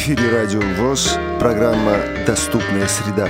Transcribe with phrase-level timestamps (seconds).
[0.00, 3.28] эфире Радио ВОЗ, программа «Доступная среда».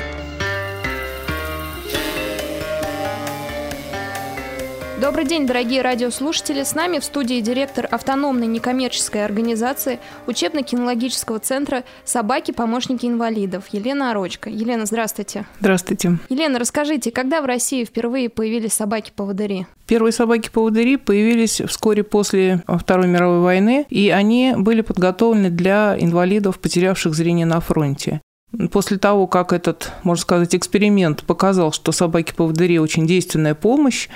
[5.11, 6.62] Добрый день, дорогие радиослушатели.
[6.62, 9.98] С нами в студии директор автономной некоммерческой организации
[10.29, 14.48] учебно-кинологического центра «Собаки-помощники инвалидов» Елена Орочка.
[14.48, 15.46] Елена, здравствуйте.
[15.59, 16.19] Здравствуйте.
[16.29, 19.66] Елена, расскажите, когда в России впервые появились собаки-поводыри?
[19.88, 27.15] Первые собаки-поводыри появились вскоре после Второй мировой войны, и они были подготовлены для инвалидов, потерявших
[27.15, 28.20] зрение на фронте.
[28.72, 34.09] После того, как этот, можно сказать, эксперимент показал, что собаки-поводыри очень действенная помощь,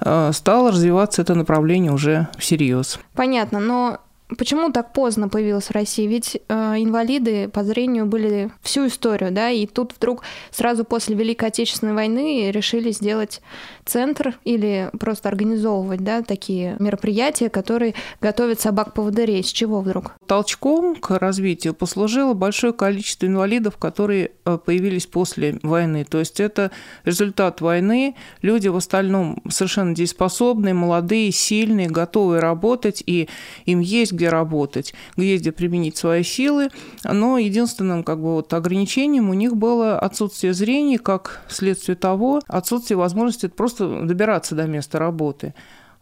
[0.00, 2.98] э, стало развиваться это направление уже всерьез.
[3.14, 3.98] Понятно, но
[4.38, 6.06] Почему так поздно появилась в России?
[6.06, 11.48] Ведь э, инвалиды по зрению были всю историю, да, и тут вдруг сразу после Великой
[11.48, 13.40] Отечественной войны решили сделать
[13.84, 19.42] центр или просто организовывать, да, такие мероприятия, которые готовят собак-поводырей.
[19.42, 20.12] С чего вдруг?
[20.26, 26.04] Толчком к развитию послужило большое количество инвалидов, которые э, появились после войны.
[26.04, 26.70] То есть это
[27.04, 28.14] результат войны.
[28.40, 33.28] Люди в остальном совершенно дееспособные, молодые, сильные, готовые работать, и
[33.66, 36.68] им есть где работать, где применить свои силы,
[37.02, 42.96] но единственным как бы, вот, ограничением у них было отсутствие зрения, как следствие того, отсутствие
[42.96, 45.54] возможности просто добираться до места работы.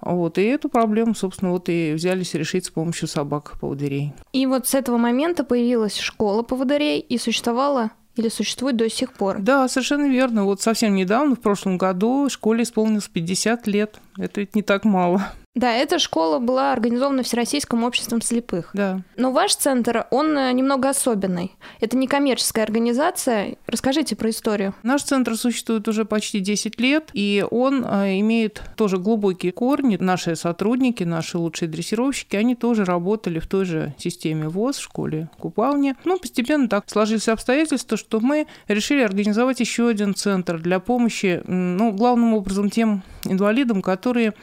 [0.02, 4.12] Вот, и эту проблему, собственно, вот и взялись решить с помощью собак-поводырей.
[4.32, 9.38] И вот с этого момента появилась школа поводырей и существовала или существует до сих пор.
[9.40, 10.44] Да, совершенно верно.
[10.44, 14.00] Вот совсем недавно, в прошлом году, школе исполнилось 50 лет.
[14.18, 15.32] Это ведь не так мало.
[15.56, 18.70] Да, эта школа была организована Всероссийским обществом слепых.
[18.72, 19.02] Да.
[19.16, 21.56] Но ваш центр, он э, немного особенный.
[21.80, 23.56] Это не коммерческая организация.
[23.66, 24.74] Расскажите про историю.
[24.84, 29.96] Наш центр существует уже почти 10 лет, и он э, имеет тоже глубокие корни.
[29.98, 35.30] Наши сотрудники, наши лучшие дрессировщики, они тоже работали в той же системе ВОЗ, в школе
[35.36, 35.96] Купавни.
[36.04, 41.90] Ну, постепенно так сложились обстоятельства, что мы решили организовать еще один центр для помощи, ну,
[41.90, 44.34] главным образом тем инвалидам, которые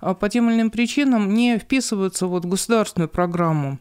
[0.00, 3.78] а, по тем или иным причинам не вписываются вот в государственную программу.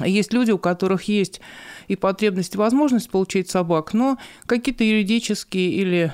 [0.00, 1.40] Есть люди, у которых есть
[1.88, 6.12] и потребность, и возможность получить собак, но какие-то юридические или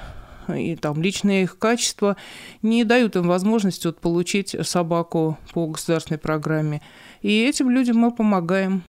[0.48, 2.16] и там личные их качества
[2.60, 6.82] не дают им возможности вот, получить собаку по государственной программе.
[7.22, 8.82] И этим людям мы помогаем.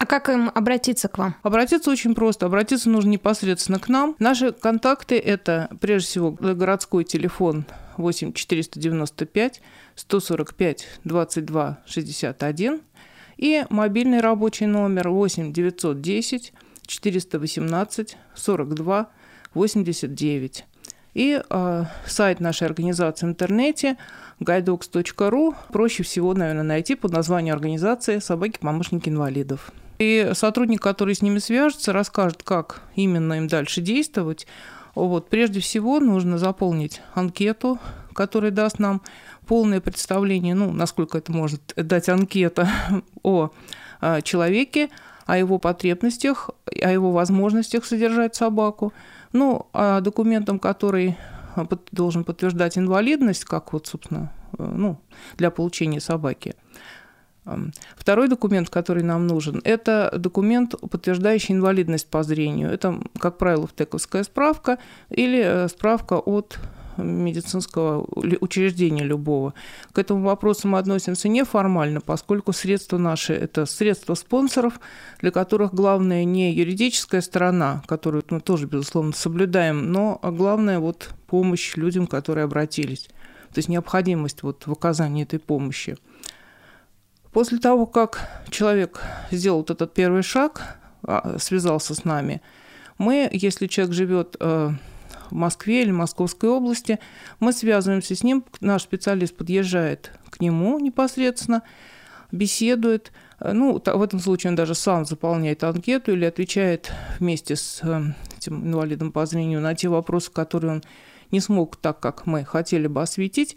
[0.00, 1.36] А как им обратиться к вам?
[1.42, 2.46] Обратиться очень просто.
[2.46, 4.16] Обратиться нужно непосредственно к нам.
[4.18, 7.66] Наши контакты– это, прежде всего, городской телефон
[7.98, 9.60] 8 495
[9.96, 12.80] 145 22 61
[13.36, 16.54] и мобильный рабочий номер 8 910
[16.86, 19.10] 418 42
[19.52, 20.64] 89.
[21.12, 23.98] И э, сайт нашей организации в интернете
[24.40, 29.70] guidox.ru проще всего, наверное, найти под названием организации «Собаки-помощники инвалидов».
[30.00, 34.46] И сотрудник, который с ними свяжется, расскажет, как именно им дальше действовать,
[34.94, 37.78] вот, прежде всего нужно заполнить анкету,
[38.14, 39.02] которая даст нам
[39.46, 42.66] полное представление, ну, насколько это может дать анкета
[43.22, 43.50] о
[44.00, 44.88] а, человеке,
[45.26, 46.48] о его потребностях,
[46.82, 48.94] о его возможностях содержать собаку,
[49.34, 51.18] ну, а документом, который
[51.92, 54.98] должен подтверждать инвалидность, как вот, собственно, э, ну,
[55.36, 56.54] для получения собаки–
[57.96, 62.70] Второй документ, который нам нужен, это документ, подтверждающий инвалидность по зрению.
[62.70, 64.78] Это, как правило, втековская справка
[65.08, 66.58] или э, справка от
[66.98, 68.06] медицинского
[68.40, 69.54] учреждения любого.
[69.92, 74.78] К этому вопросу мы относимся неформально, поскольку средства наши– это средства спонсоров,
[75.20, 81.76] для которых главное не юридическая сторона, которую мы тоже, безусловно, соблюдаем, но главное вот помощь
[81.76, 83.08] людям, которые обратились.
[83.52, 85.96] То есть необходимость вот в оказании этой помощи–
[87.32, 92.42] После того, как человек сделал этот первый шаг, а, связался с нами,
[92.98, 94.70] мы, если человек живет э,
[95.30, 96.98] в Москве или Московской области,
[97.38, 101.62] мы связываемся с ним, наш специалист подъезжает к нему непосредственно,
[102.30, 108.12] беседует, ну, в этом случае он даже сам заполняет анкету или отвечает вместе с э,
[108.36, 110.82] этим инвалидом по зрению на те вопросы, которые он
[111.30, 113.56] не смог так, как мы хотели бы осветить.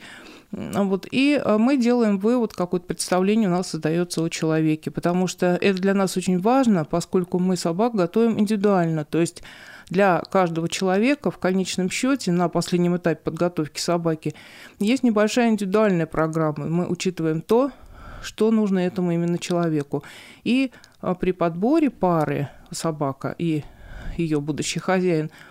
[0.54, 5.58] Вот, и э, мы делаем вывод, какое-то представление у нас создается о человеке, потому что
[5.60, 9.42] это для нас очень важно, поскольку мы собак готовим индивидуально, то есть
[9.90, 14.36] для каждого человека в конечном счете на последнем этапе подготовки собаки
[14.78, 16.66] есть небольшая индивидуальная программа.
[16.68, 17.72] Мы учитываем то,
[18.22, 20.04] что нужно этому именно человеку.
[20.44, 20.72] И
[21.02, 23.64] э, при подборе пары собака и
[24.18, 25.32] ее будущий хозяин–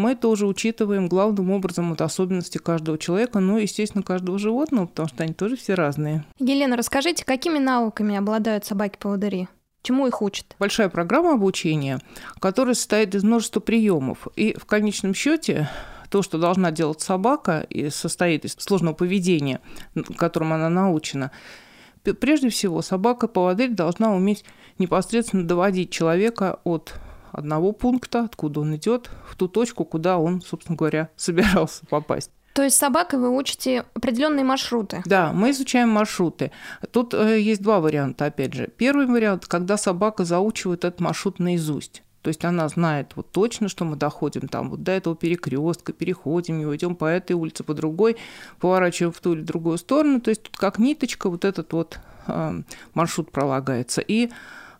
[0.00, 5.08] мы тоже учитываем главным образом вот особенности каждого человека, ну и, естественно, каждого животного, потому
[5.08, 6.24] что они тоже все разные.
[6.38, 9.48] Елена, расскажите, какими навыками обладают собаки-поводыри?
[9.82, 10.56] Чему их учат?
[10.58, 12.00] Большая программа обучения,
[12.38, 14.26] которая состоит из множества приемов.
[14.36, 15.70] И в конечном счете
[16.10, 19.60] то, что должна делать собака, и состоит из сложного поведения,
[20.16, 21.30] которым она научена,
[22.02, 24.44] прежде всего собака-поводырь должна уметь
[24.78, 26.94] непосредственно доводить человека от
[27.32, 32.30] одного пункта, откуда он идет, в ту точку, куда он, собственно говоря, собирался попасть.
[32.52, 35.02] То есть собакой вы учите определенные маршруты?
[35.06, 36.50] Да, мы изучаем маршруты.
[36.90, 38.66] Тут э, есть два варианта, опять же.
[38.66, 42.02] Первый вариант, когда собака заучивает этот маршрут наизусть.
[42.22, 46.60] То есть она знает вот точно, что мы доходим там вот до этого перекрестка, переходим
[46.60, 48.16] его, идем по этой улице, по другой,
[48.58, 50.20] поворачиваем в ту или другую сторону.
[50.20, 52.62] То есть тут как ниточка вот этот вот э,
[52.92, 54.02] маршрут пролагается.
[54.02, 54.30] И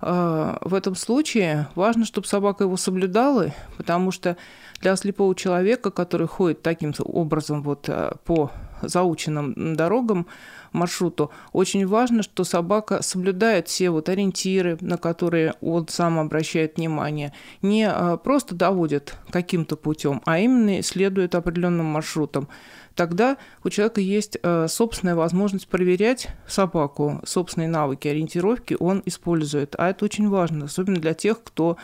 [0.01, 4.37] в этом случае важно, чтобы собака его соблюдала, потому что
[4.81, 8.51] для слепого человека, который ходит таким образом вот э, по
[8.83, 10.27] заученным дорогам,
[10.73, 17.35] маршруту, очень важно, что собака соблюдает все вот ориентиры, на которые он сам обращает внимание,
[17.61, 22.49] не э, просто доводит каким-то путем, а именно следует определенным маршрутам.
[22.95, 29.75] Тогда у человека есть э, собственная возможность проверять собаку, собственные навыки ориентировки он использует.
[29.79, 31.77] А это очень важно, особенно для тех, кто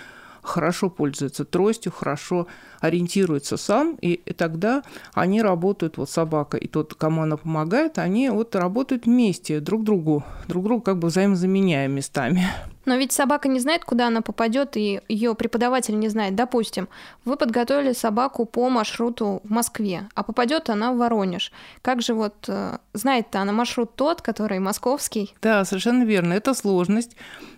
[0.47, 2.47] хорошо пользуется тростью, хорошо
[2.81, 4.83] ориентируется сам, и тогда
[5.13, 10.25] они работают, вот собака и тот, кому она помогает, они вот работают вместе друг другу,
[10.49, 12.47] друг другу как бы взаимозаменяя местами.
[12.87, 16.35] Но ведь собака не знает, куда она попадет, и ее преподаватель не знает.
[16.35, 16.89] Допустим,
[17.25, 21.53] вы подготовили собаку по маршруту в Москве, а попадет она в Воронеж.
[21.83, 25.35] Как же вот э, знает-то она маршрут тот, который московский?
[25.43, 26.33] Да, совершенно верно.
[26.33, 27.17] Это сложность.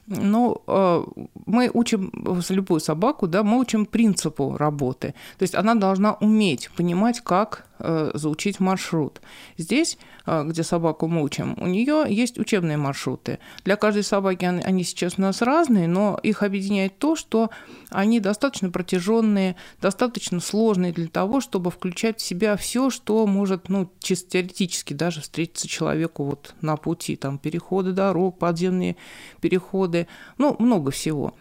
[0.09, 1.05] Но э,
[1.47, 2.11] мы учим
[2.49, 5.15] любую собаку, да, мы учим принципу работы.
[5.39, 9.21] То есть она должна уметь понимать, как э, заучить маршрут.
[9.59, 13.39] Здесь, э, где собаку мы учим, у нее есть учебные маршруты.
[13.65, 17.51] Для каждой собаки они сейчас у нас разные, но их объединяет то, что
[17.91, 23.91] они достаточно протяженные, достаточно сложные для того, чтобы включать в себя все, что может, ну,
[24.01, 28.97] чисто теоретически даже встретиться человеку вот на пути, там переходы дорог, подземные
[29.41, 29.98] переходы,
[30.37, 31.35] ну, много всего.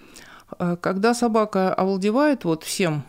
[0.58, 3.04] Э, когда собака овладевает вот всем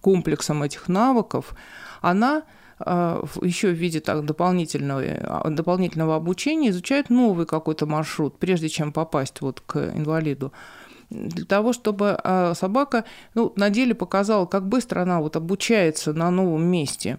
[0.00, 1.54] комплексом этих навыков,
[2.00, 2.42] она
[2.80, 8.92] э, еще в виде так, дополнительного, э, дополнительного обучения изучает новый какой-то маршрут, прежде чем
[8.92, 10.52] попасть вот к инвалиду
[11.10, 13.04] для того, чтобы э, собака
[13.34, 17.18] ну, на деле показала, как быстро она вот обучается на новом месте.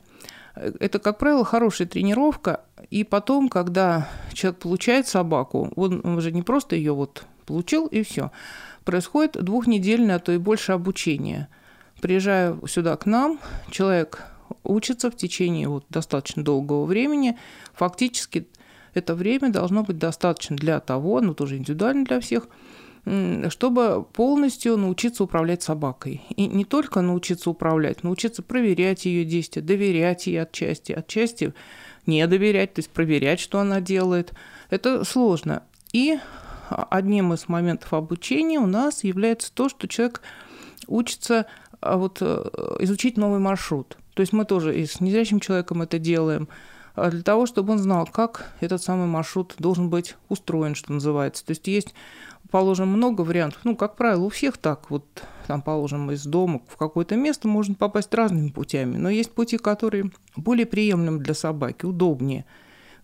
[0.79, 6.75] Это, как правило, хорошая тренировка, и потом, когда человек получает собаку, он уже не просто
[6.75, 8.31] ее вот получил и все,
[8.83, 11.47] происходит двухнедельное, а то и больше обучение–
[12.01, 13.39] Приезжая сюда к нам,
[13.69, 14.23] человек
[14.63, 17.37] учится в течение вот достаточно долгого времени.
[17.73, 18.47] Фактически
[18.93, 22.47] это время должно быть достаточно для того, ну тоже индивидуально для всех,
[23.49, 26.21] чтобы полностью научиться управлять собакой.
[26.35, 31.53] И не только научиться управлять, научиться проверять ее действия, доверять ей отчасти, отчасти
[32.05, 34.33] не доверять, то есть проверять, что она делает.
[34.69, 35.63] Это сложно.
[35.93, 36.19] И
[36.69, 40.21] одним из моментов обучения у нас является то, что человек
[40.87, 41.45] учится
[41.81, 42.43] а вот э,
[42.79, 43.97] изучить новый маршрут.
[44.13, 46.49] То есть мы тоже и с незрячим человеком это делаем,
[46.95, 51.45] а для того, чтобы он знал, как этот самый маршрут должен быть устроен, что называется.
[51.45, 51.93] То есть есть,
[52.49, 53.59] положим, много вариантов.
[53.63, 54.89] Ну, как правило, у всех так.
[54.89, 55.05] Вот
[55.47, 58.97] там, положим, из дома в какое-то место можно попасть разными путями.
[58.97, 62.45] Но есть пути, которые более приемлемы для собаки, удобнее.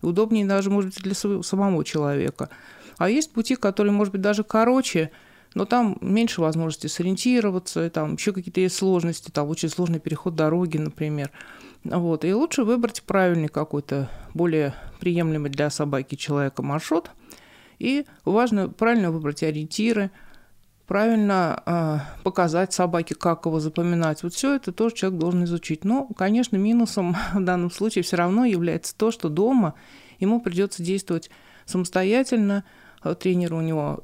[0.02, 2.50] Удобнее даже, может быть, для самого человека.
[2.98, 5.10] А есть пути, которые, может быть, даже короче–
[5.56, 10.76] но там меньше возможности сориентироваться, там еще какие-то есть сложности, там очень сложный переход дороги,
[10.76, 11.30] например.
[11.82, 12.26] Вот.
[12.26, 17.10] И лучше выбрать правильный какой-то, более приемлемый для собаки человека маршрут.
[17.78, 20.10] И важно правильно выбрать ориентиры,
[20.86, 24.22] правильно э, показать собаке, как его запоминать.
[24.22, 25.84] Вот все это тоже человек должен изучить.
[25.84, 29.74] Но, конечно, минусом в данном случае все равно является то, что дома
[30.18, 31.30] ему придется действовать
[31.66, 32.64] самостоятельно,
[33.06, 34.00] Э, тренера у него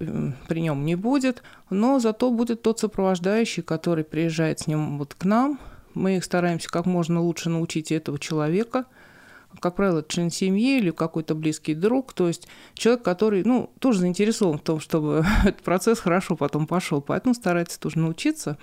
[0.48, 5.24] при нем не будет, но зато будет тот сопровождающий, который приезжает с ним вот к
[5.24, 5.58] нам.
[5.94, 8.86] Мы их стараемся как можно лучше научить этого человека,
[9.60, 14.58] как правило, член семьи или какой-то близкий друг, то есть человек, который, ну, тоже заинтересован
[14.58, 18.58] в том, чтобы этот процесс хорошо потом пошел, поэтому старается тоже научиться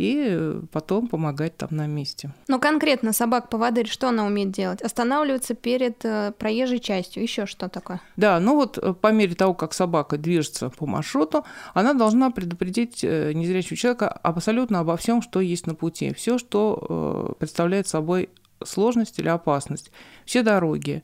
[0.00, 2.32] и потом помогать там на месте.
[2.48, 4.80] Но конкретно собак-поводырь, что она умеет делать?
[4.80, 8.00] Останавливаться перед э, проезжей частью, еще что такое?
[8.16, 11.44] Да, ну вот э, по мере того, как собака движется по маршруту,
[11.74, 17.36] она должна предупредить э, незрячего человека абсолютно обо всем, что есть на пути, все, что
[17.38, 18.30] представляет собой
[18.64, 19.90] сложность или опасность,
[20.24, 21.02] все дороги.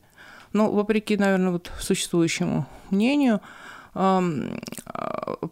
[0.53, 3.41] Но вопреки, наверное, вот существующему мнению,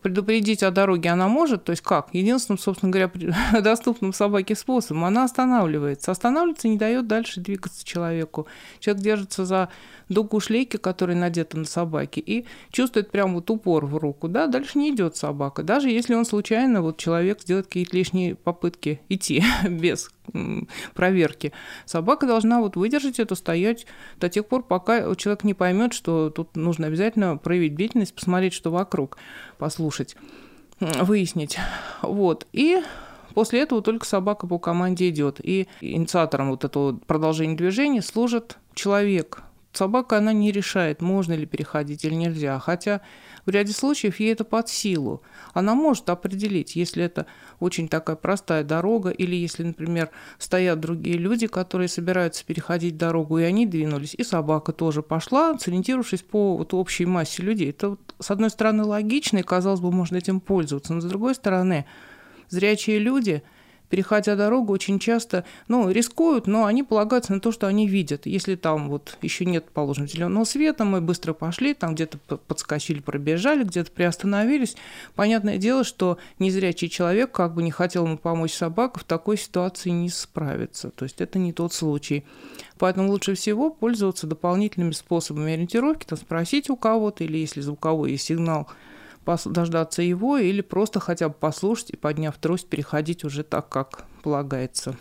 [0.01, 2.09] предупредить о дороге она может, то есть как?
[2.13, 3.12] Единственным, собственно говоря,
[3.62, 6.12] доступным собаке способом, она останавливается.
[6.12, 8.45] Останавливается и не дает дальше двигаться человеку.
[8.79, 9.69] Человек держится за
[10.09, 14.77] дугу шлейки, которая надета на собаке, и чувствует прям вот упор в руку, да, дальше
[14.77, 15.63] не идет собака.
[15.63, 20.12] Даже если он случайно, вот человек сделает какие-то лишние попытки идти без
[20.94, 21.51] проверки.
[21.86, 23.86] Собака должна вот выдержать это, стоять
[24.20, 28.72] до тех пор, пока человек не поймет, что тут нужно обязательно проявить бдительность, посмотреть, что
[28.72, 29.17] вокруг,
[29.58, 30.15] послушать,
[30.79, 31.58] выяснить.
[32.01, 32.48] Вот.
[32.53, 32.82] И
[33.36, 35.41] После этого только собака по команде идет.
[35.44, 42.05] И инициатором вот этого продолжения движения служит человек, собака, она не решает, можно ли переходить
[42.05, 42.58] или нельзя.
[42.60, 43.01] Хотя
[43.45, 45.21] в ряде случаев ей это под силу.
[45.53, 47.25] Она может определить, если это
[47.59, 53.43] очень такая простая дорога, или если, например, стоят другие люди, которые собираются переходить дорогу, и
[53.43, 57.69] они двинулись, и собака тоже пошла, сориентировавшись по вот общей массе людей.
[57.69, 61.35] Это, вот, с одной стороны, логично, и, казалось бы, можно этим пользоваться, но с другой
[61.35, 61.85] стороны,
[62.49, 63.43] зрячие люди–
[63.95, 68.25] переходя дорогу, очень часто, ну, рискуют, но они полагаются на то, что они видят.
[68.25, 73.63] Если там вот еще нет, положим, зеленого света, мы быстро пошли, там где-то подскочили, пробежали,
[73.63, 74.75] где-то приостановились.
[75.15, 79.91] Понятное дело, что незрячий человек, как бы не хотел ему помочь собака, в такой ситуации
[79.91, 80.89] не справится.
[80.89, 82.25] То есть это не тот случай.
[82.77, 88.25] Поэтому лучше всего пользоваться дополнительными способами ориентировки, там, спросить у кого-то, или если звуковой есть
[88.25, 88.67] сигнал,
[89.46, 94.96] дождаться его или просто хотя бы послушать и, подняв трость, переходить уже так, как полагается.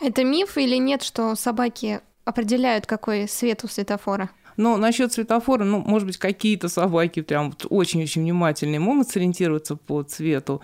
[0.00, 4.30] Это миф или нет, что собаки определяют, какой свет у светофора?
[4.56, 10.02] Но насчет светофора, ну, может быть, какие-то собаки прям вот очень-очень внимательные могут сориентироваться по
[10.02, 10.60] цвету.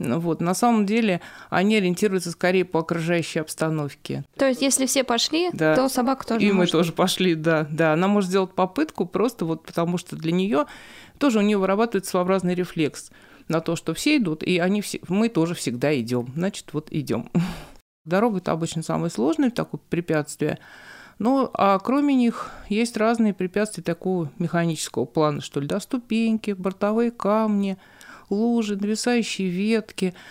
[0.00, 0.40] Вот.
[0.40, 4.24] На самом деле они ориентируются скорее по окружающей обстановке.
[4.36, 5.76] То есть, если все пошли, да.
[5.76, 6.74] то собака тоже И может.
[6.74, 7.66] мы тоже пошли, да.
[7.70, 10.64] Да, она может сделать попытку просто вот потому, что для нее
[11.18, 13.10] тоже у нее вырабатывает своеобразный рефлекс
[13.48, 16.32] на то, что все идут, и они все, мы тоже всегда идем.
[16.34, 17.30] Значит, вот идем.
[18.06, 20.58] Дорога это обычно самое сложное такое препятствие.
[21.18, 27.10] Ну, а кроме них есть разные препятствия такого механического плана, что ли, да, ступеньки, бортовые
[27.10, 27.76] камни,
[28.30, 30.14] лужи, нависающие ветки–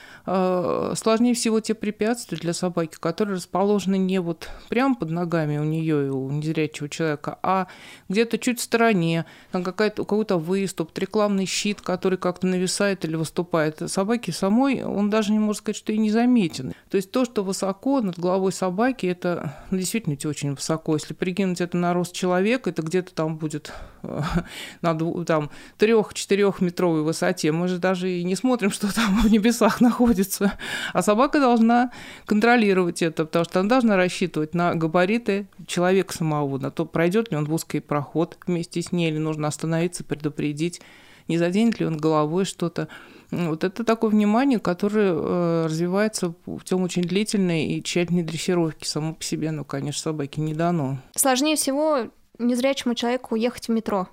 [0.95, 6.07] сложнее всего те препятствия для собаки, которые расположены не вот прямо под ногами у нее
[6.07, 7.67] и у незрячего человека, а
[8.09, 13.81] где-то чуть в стороне, там какая-то, какой-то выступ, рекламный щит, который как-то нависает или выступает.
[13.89, 16.73] Собаки самой, он даже не может сказать, что и не заметен.
[16.89, 20.93] То есть то, что высоко над головой собаки, это действительно очень высоко.
[20.93, 23.71] Если прикинуть это на рост человека, это где-то там будет
[24.03, 24.21] э,
[24.81, 24.95] на
[25.25, 27.51] там, 3-4 метровой высоте.
[27.51, 30.53] Мы же даже и не смотрим, что там в небесах находится находится.
[30.93, 31.91] А собака должна
[32.25, 37.37] контролировать это, потому что она должна рассчитывать на габариты человека самого, на то, пройдет ли
[37.37, 40.81] он в узкий проход вместе с ней, или нужно остановиться, предупредить,
[41.27, 42.87] не заденет ли он головой что-то.
[43.31, 48.87] Вот это такое внимание, которое э, развивается путем очень длительной и тщательной дрессировки.
[48.87, 50.97] Само по себе, ну, конечно, собаке не дано.
[51.15, 52.09] Сложнее всего
[52.39, 54.07] незрячему человеку уехать в метро.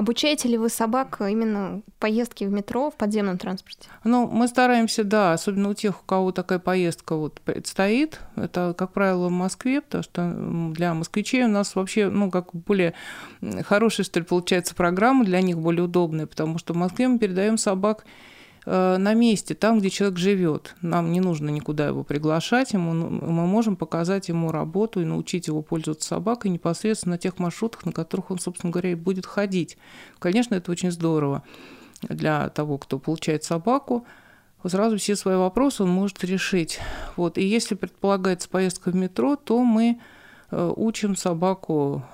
[0.00, 3.86] Обучаете ли вы собак именно поездки в метро, в подземном транспорте?
[4.02, 8.18] Ну, мы стараемся, да, особенно у тех, у кого такая поездка вот предстоит.
[8.34, 10.34] Это, как правило, в Москве, потому что
[10.74, 12.94] для москвичей у нас вообще, ну, как более
[13.68, 17.58] хорошая, что ли, получается программа для них более удобная, потому что в Москве мы передаем
[17.58, 18.08] собак Э,
[18.70, 20.76] на месте, там, где человек живет.
[20.80, 25.60] Нам не нужно никуда его приглашать, ему, мы можем показать ему работу и научить его
[25.60, 29.76] пользоваться собакой непосредственно на тех маршрутах, на которых он, собственно говоря, и будет ходить.
[30.20, 31.42] Конечно, это очень здорово
[32.02, 34.06] для того, кто получает собаку.
[34.64, 36.78] Сразу все свои вопросы он может решить.
[37.16, 37.38] Вот.
[37.38, 39.98] И если предполагается поездка в метро, то мы
[40.50, 42.04] э, учим собаку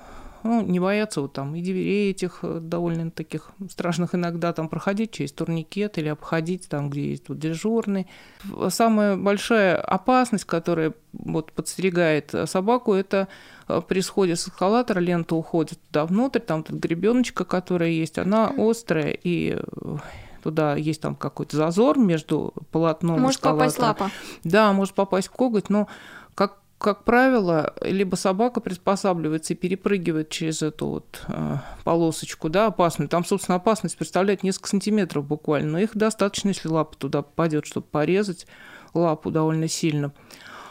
[0.47, 5.11] ну, не бояться вот там и дверей этих э, довольно таких страшных иногда там проходить
[5.11, 8.07] через турникет или обходить там, где есть вот дежурный.
[8.69, 13.27] Самая большая опасность, которая вот подстерегает э, собаку, это
[13.67, 18.51] э, при сходе с эскалатора лента уходит туда внутрь, там тут гребеночка, которая есть, она
[18.57, 19.59] острая и
[20.43, 23.65] туда есть там какой-то зазор между полотном может эскалатора.
[23.65, 24.11] попасть лапа.
[24.43, 25.87] Да, может попасть коготь, но
[26.35, 33.09] как как правило, либо собака приспосабливается и перепрыгивает через эту вот э, полосочку, да, опасную.
[33.09, 37.87] Там, собственно, опасность представляет несколько сантиметров буквально, но их достаточно, если лапа туда попадет, чтобы
[37.87, 38.45] порезать
[38.93, 40.13] лапу довольно сильно.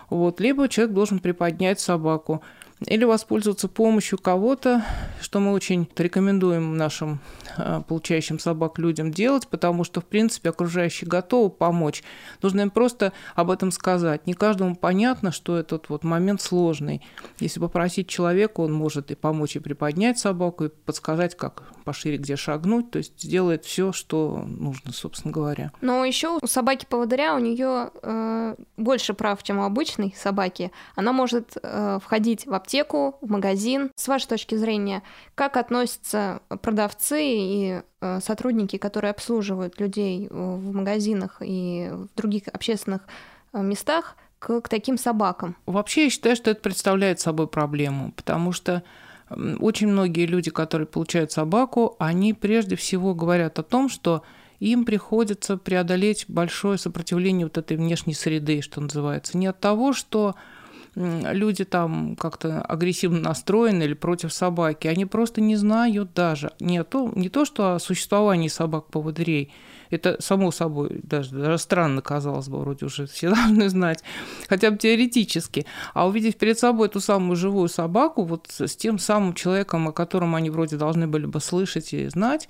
[0.08, 0.40] Вот.
[0.40, 2.42] Либо человек должен приподнять собаку
[2.80, 4.84] или воспользоваться помощью кого-то,
[5.20, 7.20] что мы очень рекомендуем нашим
[7.56, 12.02] а, получающим собак людям делать, потому что, в принципе, окружающие готовы помочь.
[12.42, 14.26] Нужно им просто об этом сказать.
[14.26, 17.02] Не каждому понятно, что этот вот момент сложный.
[17.40, 22.36] Если попросить человека, он может и помочь, и приподнять собаку, и подсказать, как пошире где
[22.36, 25.70] шагнуть, то есть сделает все, что нужно, собственно говоря.
[25.80, 30.72] Но еще у собаки-поводыря у нее э, больше прав, чем у обычной собаки.
[30.96, 33.90] Она может э, входить в аптеку, в магазин.
[33.94, 35.02] С вашей точки зрения,
[35.36, 43.02] как относятся продавцы и э, сотрудники, которые обслуживают людей в магазинах и в других общественных
[43.52, 45.56] э, местах к, к таким собакам?
[45.66, 48.82] Вообще, я считаю, что это представляет собой проблему, потому что
[49.58, 54.22] очень многие люди, которые получают собаку, они прежде всего говорят о том, что
[54.60, 59.36] им приходится преодолеть большое сопротивление вот этой внешней среды, что называется.
[59.36, 60.34] Не от того, что
[60.96, 66.52] люди там как-то агрессивно настроены или против собаки, они просто не знают даже.
[66.58, 69.52] Не то, не то что о существовании собак-поводырей,
[69.90, 74.02] это само собой даже, даже странно казалось бы, вроде уже все должны знать,
[74.48, 75.66] хотя бы теоретически.
[75.92, 80.34] А увидев перед собой ту самую живую собаку, вот с тем самым человеком, о котором
[80.34, 82.48] они вроде должны были бы слышать и знать,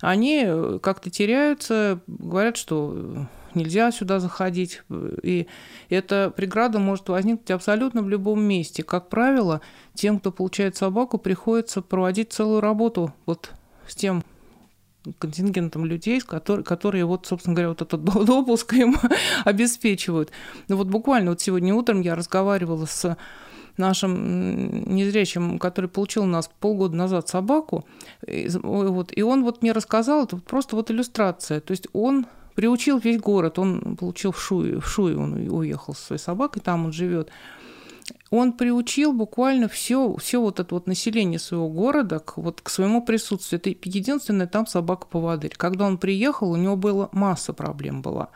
[0.00, 4.82] они э, как-то теряются, говорят, что нельзя сюда заходить.
[5.22, 5.46] И
[5.88, 8.82] эта преграда может возникнуть абсолютно в любом месте.
[8.82, 9.60] Как правило,
[9.94, 13.50] тем, кто получает собаку, приходится проводить целую работу вот
[13.86, 14.22] с тем
[15.18, 18.96] контингентом людей, которые, которые вот, собственно говоря, вот этот допуск им
[19.44, 20.30] обеспечивают.
[20.68, 23.16] Ну вот буквально вот сегодня утром я разговаривала с
[23.78, 27.86] нашим незрячим, который получил у нас полгода назад собаку,
[28.26, 32.26] и, вот, и он вот мне рассказал, это просто вот иллюстрация, то есть он
[32.58, 33.60] приучил весь город.
[33.60, 37.30] Он получил в Шуе, в Шуе он уехал со своей собакой, там он живет.
[38.30, 43.00] Он приучил буквально все, все вот это вот население своего города к, вот, к своему
[43.04, 43.60] присутствию.
[43.60, 45.54] Это единственная там собака-поводырь.
[45.56, 48.30] Когда он приехал, у него была масса проблем была.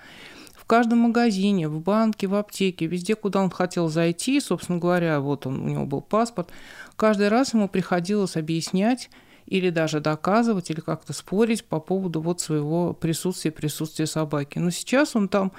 [0.54, 5.48] В каждом магазине, в банке, в аптеке, везде, куда он хотел зайти, собственно говоря, вот
[5.48, 6.48] он, у него был паспорт,
[6.94, 9.10] каждый раз ему приходилось объяснять,
[9.46, 14.58] или даже доказывать, или как-то спорить по поводу вот своего присутствия, присутствия собаки.
[14.58, 15.52] Но сейчас он там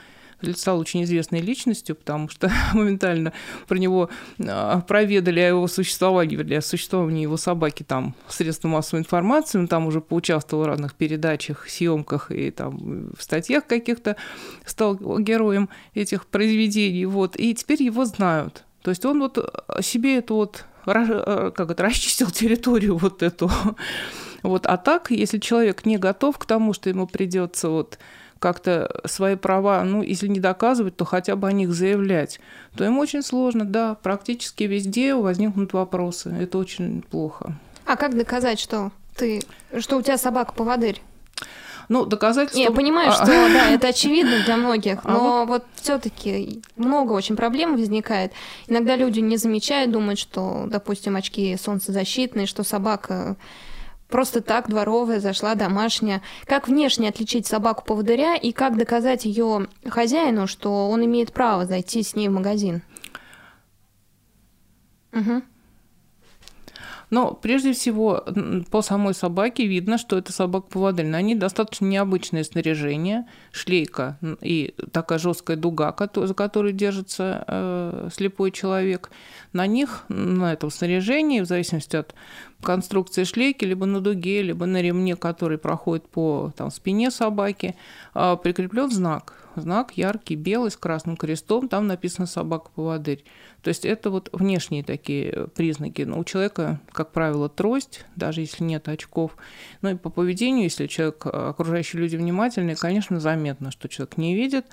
[0.56, 3.34] стал очень известной личностью, потому что моментально
[3.68, 4.10] про него
[4.46, 9.68] а, проведали о его существовании, вернее, о существовании его собаки там средства массовой информации, он
[9.68, 14.18] там уже поучаствовал в разных передачах, съемках и там в статьях каких-то
[14.66, 18.66] стал героем этих произведений, вот, и теперь его знают.
[18.82, 19.38] То есть он вот
[19.82, 23.50] себе эту вот Э, как это, расчистил территорию вот эту.
[24.42, 24.66] Вот.
[24.66, 27.98] А так, если человек не готов к тому, что ему придется вот
[28.40, 32.42] как-то свои права, ну, если не доказывать, то хотя бы о них заявлять,
[32.76, 36.36] то им очень сложно, да, практически везде возникнут вопросы.
[36.38, 37.58] Это очень плохо.
[37.86, 39.42] А как доказать, что ты,
[39.80, 41.02] что у тебя собака-поводырь?
[41.90, 42.60] Ну, доказательства...
[42.60, 43.14] Я понимаю, а.
[43.14, 48.32] что да, это очевидно для многих, а но вот, вот все-таки много очень проблем возникает.
[48.68, 53.36] Иногда люди не замечают, думают, что, допустим, очки солнцезащитные, что собака
[54.14, 56.22] просто так дворовая зашла домашняя.
[56.46, 62.04] Как внешне отличить собаку поводыря и как доказать ее хозяину, что он имеет право зайти
[62.04, 62.84] с ней в магазин?
[65.14, 65.42] Угу.
[67.14, 68.26] Но прежде всего
[68.72, 71.06] по самой собаке видно, что это собака-поводырь.
[71.06, 78.50] На ней достаточно необычное снаряжение, шлейка и такая жесткая дуга, за которой держится э, слепой
[78.50, 79.12] человек.
[79.52, 82.16] На них, на этом снаряжении, в зависимости от
[82.64, 87.76] конструкции шлейки, либо на дуге, либо на ремне, который проходит по там, спине собаки,
[88.16, 93.24] э, прикреплен знак знак яркий, белый, с красным крестом, там написано «собака-поводырь».
[93.62, 96.02] То есть это вот внешние такие признаки.
[96.02, 99.38] Но у человека, как правило, трость, даже если нет очков.
[99.82, 104.66] Ну и по поведению, если человек, окружающие люди внимательные, конечно, заметно, что человек не видит.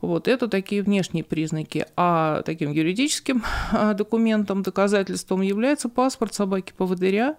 [0.00, 1.86] Вот это такие внешние признаки.
[1.96, 7.36] А таким юридическим а, документом, доказательством является паспорт собаки-поводыря,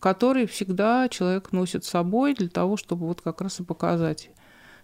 [0.00, 4.30] который всегда человек носит с собой для того, чтобы вот как раз и показать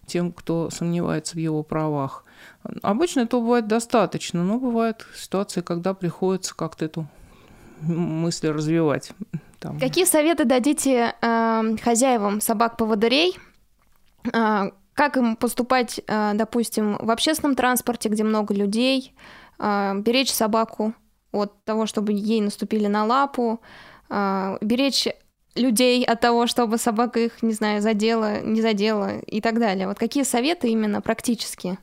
[0.06, 2.24] тем, кто сомневается в его правах.
[2.82, 7.06] Обычно этого бывает достаточно, но бывают ситуации, когда приходится как-то эту
[7.80, 9.12] мысль развивать.
[9.58, 9.78] Там.
[9.78, 13.36] Какие советы дадите э, хозяевам собак-поводырей?
[14.32, 19.14] Э, как им поступать, э, допустим, в общественном транспорте, где много людей,
[19.58, 20.94] э, беречь собаку
[21.32, 23.60] от того, чтобы ей наступили на лапу,
[24.08, 25.06] э, беречь
[25.54, 29.86] людей от того, чтобы собака их, не знаю, задела, не задела и так далее.
[29.86, 31.78] Вот какие советы именно практические?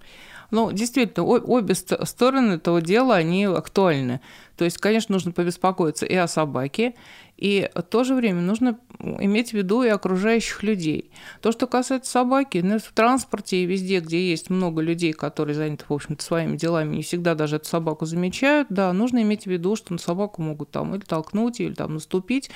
[0.50, 4.22] Ну, действительно, обе стороны этого дела, они актуальны.
[4.56, 6.96] То есть, конечно, нужно побеспокоиться и о собаке,
[7.36, 11.12] и в то же время нужно иметь в виду и окружающих людей.
[11.42, 15.86] То, что касается собаки, ну, в транспорте и везде, где есть много людей, которые заняты,
[15.88, 19.76] в общем-то, своими делами, не всегда даже эту собаку замечают, да, нужно иметь в виду,
[19.76, 22.50] что на собаку могут там или толкнуть, или там наступить.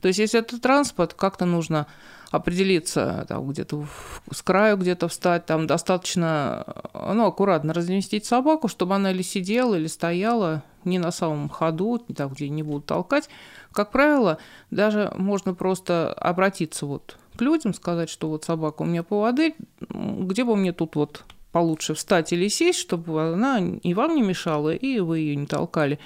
[0.00, 1.86] То есть, если это транспорт, как-то нужно
[2.30, 3.86] определиться там где-то
[4.30, 9.86] с краю где-то встать, там достаточно ну, аккуратно разместить собаку, чтобы она или сидела, или
[9.86, 13.28] стояла не на самом ходу, там, где не будут толкать.
[13.72, 14.38] Как правило,
[14.70, 20.44] даже можно просто обратиться вот к людям, сказать, что вот собака у меня поводырь, где
[20.44, 25.00] бы мне тут вот получше встать или сесть, чтобы она и вам не мешала, и
[25.00, 25.98] вы ее не толкали.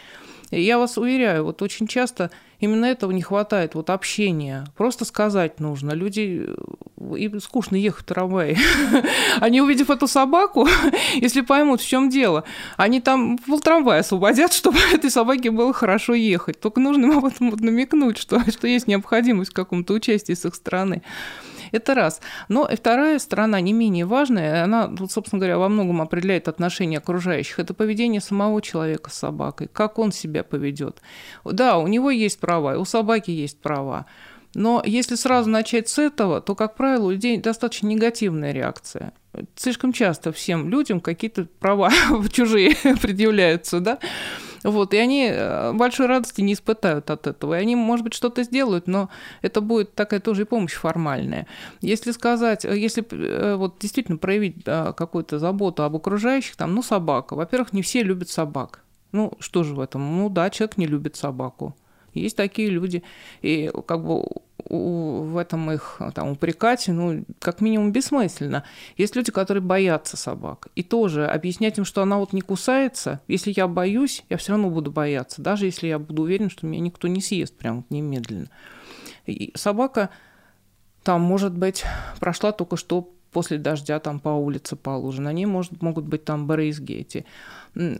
[0.60, 4.66] Я вас уверяю, вот очень часто именно этого не хватает, вот общения.
[4.76, 5.92] Просто сказать нужно.
[5.92, 8.58] Люди, э, им скучно ехать в трамвае.
[9.40, 10.68] Они, увидев эту собаку,
[11.14, 12.44] если поймут, в чем дело,
[12.76, 16.60] они там пол трамвая освободят, чтобы этой собаке было хорошо ехать.
[16.60, 20.54] Только нужно им об этом намекнуть, что, что есть необходимость в каком-то участии с их
[20.54, 21.02] стороны.
[21.72, 22.20] Это раз.
[22.48, 27.58] Но и вторая сторона, не менее важная, она, собственно говоря, во многом определяет отношения окружающих.
[27.58, 31.00] Это поведение самого человека с собакой, как он себя поведет.
[31.44, 34.06] Да, у него есть права, у собаки есть права.
[34.54, 39.12] Но если сразу начать с этого, то, как правило, у людей достаточно негативная реакция.
[39.56, 41.90] Слишком часто всем людям какие-то права
[42.32, 43.98] чужие предъявляются, да?
[44.62, 47.58] Вот, и они э, большой радости не испытают от этого.
[47.58, 49.08] И они, может быть, что-то сделают, но
[49.40, 51.46] это будет такая тоже и помощь формальная.
[51.80, 57.34] Если сказать, э, если э, вот действительно проявить какую-то заботу об окружающих, там, ну, собака.
[57.34, 58.84] Во-первых, не все любят собак.
[59.10, 60.16] Ну, что же в этом?
[60.16, 61.76] Ну да, человек не любит собаку.
[62.14, 63.02] Есть такие люди,
[63.40, 64.24] и как бы
[64.78, 68.64] в этом их там, упрекать, ну, как минимум, бессмысленно.
[68.96, 70.68] Есть люди, которые боятся собак.
[70.74, 74.70] И тоже объяснять им, что она вот не кусается, если я боюсь, я все равно
[74.70, 78.48] буду бояться, даже если я буду уверен, что меня никто не съест прям немедленно.
[79.26, 80.10] И собака
[81.02, 81.84] там, может быть,
[82.18, 85.22] прошла только что после дождя там по улице по луже.
[85.22, 87.24] На ней может, могут быть там брызги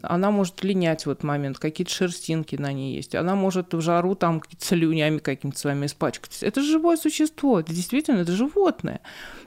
[0.03, 3.14] Она может линять в этот момент, какие-то шерстинки на ней есть.
[3.14, 6.42] Она может в жару там какие-то слюнями какими-то с вами испачкать.
[6.42, 9.01] Это живое существо, это действительно, это животное.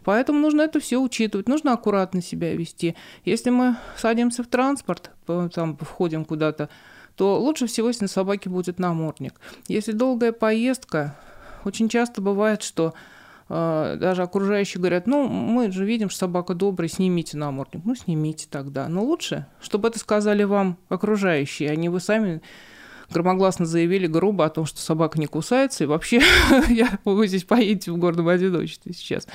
[0.03, 2.95] Поэтому нужно это все учитывать, нужно аккуратно себя вести.
[3.23, 5.11] Если мы садимся в транспорт,
[5.53, 6.69] там входим куда-то,
[7.15, 9.39] то лучше всего, если на собаке будет намордник.
[9.67, 11.15] Если долгая поездка,
[11.63, 12.93] очень часто бывает, что
[13.47, 17.81] даже окружающие говорят, ну, мы же видим, что собака добрая, снимите намордник.
[17.85, 18.87] Ну, снимите тогда.
[18.87, 22.41] Но лучше, чтобы это сказали вам окружающие, а не вы сами
[23.11, 26.21] громогласно заявили грубо о том, что собака не кусается, и вообще
[27.05, 29.27] вы здесь поедете в гордом одиночестве сейчас.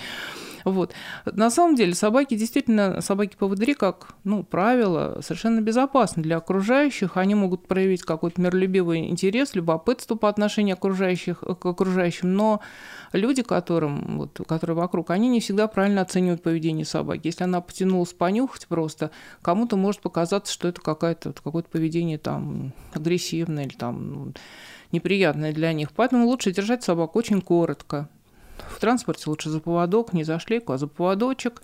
[0.65, 0.93] Вот.
[1.25, 7.17] На самом деле собаки действительно, собаки-поводыри, как ну, правило, совершенно безопасны для окружающих.
[7.17, 12.61] Они могут проявить какой-то миролюбивый интерес, любопытство по отношению окружающих, к окружающим, но
[13.13, 17.27] люди, которым, вот, которые вокруг, они не всегда правильно оценивают поведение собаки.
[17.27, 19.11] Если она потянулась понюхать просто,
[19.43, 24.33] кому-то может показаться, что это какое-то какое поведение там агрессивное или там ну,
[24.93, 25.93] неприятное для них.
[25.93, 28.09] Поэтому лучше держать собаку очень коротко,
[28.69, 31.63] в транспорте лучше за поводок, не за шлейку, а за поводочек,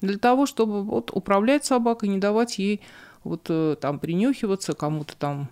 [0.00, 2.80] для того, чтобы вот управлять собакой, не давать ей
[3.22, 5.48] вот э, там принюхиваться, кому-то там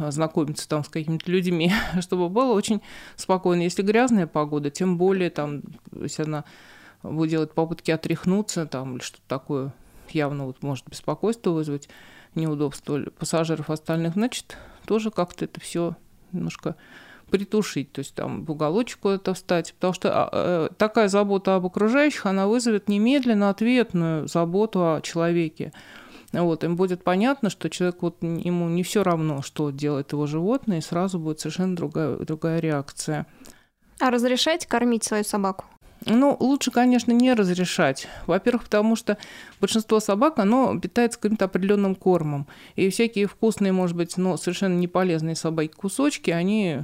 [0.00, 2.82] э, знакомиться там с какими-то людьми, чтобы было очень
[3.16, 3.62] спокойно.
[3.62, 5.62] Если грязная погода, тем более там,
[5.92, 6.44] если она
[7.02, 9.74] будет делать попытки отряхнуться там или что-то такое,
[10.10, 11.88] явно вот может беспокойство вызвать,
[12.34, 15.96] неудобство пассажиров остальных, значит, тоже как-то это все
[16.32, 16.76] немножко
[17.30, 21.66] притушить, то есть там в уголочек куда-то встать, потому что а, э, такая забота об
[21.66, 25.72] окружающих, она вызовет немедленно ответную заботу о человеке.
[26.32, 30.78] Вот, им будет понятно, что человек, вот, ему не все равно, что делает его животное,
[30.78, 33.26] и сразу будет совершенно другая, другая реакция.
[34.00, 35.64] А разрешаете кормить свою собаку?
[36.04, 38.06] Ну, лучше, конечно, не разрешать.
[38.26, 39.16] Во-первых, потому что
[39.60, 42.46] большинство собак, оно питается каким-то определенным кормом.
[42.76, 46.82] И всякие вкусные, может быть, но совершенно неполезные собаки кусочки, они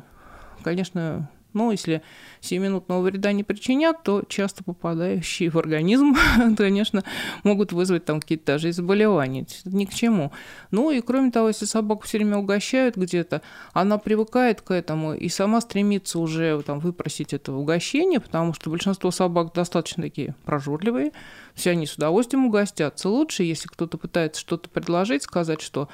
[0.63, 2.03] конечно, ну, если
[2.41, 6.15] сиюминутного вреда не причинят, то часто попадающие в организм,
[6.57, 7.05] конечно,
[7.45, 9.43] могут вызвать там какие-то даже заболевания.
[9.43, 10.33] Это ни к чему.
[10.71, 15.29] Ну и кроме того, если собаку все время угощают где-то, она привыкает к этому и
[15.29, 21.13] сама стремится уже там выпросить это угощение, потому что большинство собак достаточно такие прожорливые,
[21.55, 23.09] все они с удовольствием угостятся.
[23.09, 25.89] Лучше, если кто-то пытается что-то предложить, сказать, что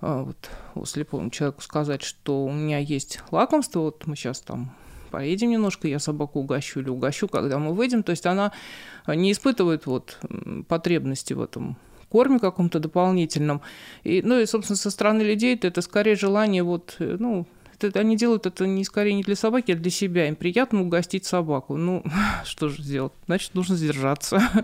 [0.00, 0.50] вот
[0.86, 4.72] слепому человеку сказать, что у меня есть лакомство, вот мы сейчас там
[5.10, 8.02] поедем немножко, я собаку угощу или угощу, когда мы выйдем.
[8.02, 8.52] То есть она
[9.06, 10.18] не испытывает вот
[10.68, 11.76] потребности в этом
[12.08, 13.60] корме каком-то дополнительном.
[14.02, 17.46] И, ну и, собственно, со стороны людей это скорее желание вот, э, ну,
[17.80, 20.28] это, они делают это не скорее не для собаки, а для себя.
[20.28, 21.76] Им приятно угостить собаку.
[21.76, 22.04] Ну,
[22.44, 23.12] что же сделать?
[23.26, 24.42] Значит, нужно сдержаться.